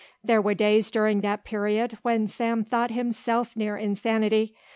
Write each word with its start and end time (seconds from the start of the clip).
There 0.23 0.41
were 0.41 0.55
days 0.55 0.89
during 0.89 1.21
that 1.21 1.43
period 1.43 1.99
when 2.01 2.25
Sam 2.27 2.63
thought 2.65 2.89
himself 2.89 3.55
near 3.55 3.77
insanity. 3.77 4.55